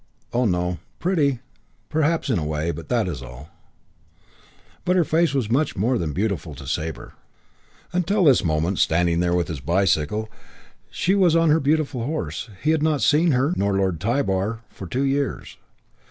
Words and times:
Oh, 0.33 0.45
no; 0.45 0.79
pretty, 0.97 1.41
perhaps, 1.87 2.31
in 2.31 2.39
a 2.39 2.43
way, 2.43 2.71
but 2.71 2.89
that's 2.89 3.21
all. 3.21 3.49
But 4.83 4.95
her 4.95 5.03
face 5.03 5.35
was 5.35 5.51
much 5.51 5.75
more 5.75 5.99
than 5.99 6.11
beautiful 6.11 6.55
to 6.55 6.65
Sabre. 6.65 7.13
V 7.13 7.13
Until 7.97 8.23
this 8.23 8.43
moment, 8.43 8.79
standing 8.79 9.19
there 9.19 9.35
with 9.35 9.47
his 9.47 9.59
bicycle, 9.59 10.27
she 10.89 11.13
on 11.13 11.51
her 11.51 11.59
beautiful 11.59 12.03
horse, 12.03 12.49
he 12.63 12.71
had 12.71 12.81
not 12.81 13.03
seen 13.03 13.33
her, 13.33 13.53
nor 13.55 13.77
Lord 13.77 13.99
Tybar, 14.01 14.61
for 14.71 14.87
two 14.87 15.03
years. 15.03 15.57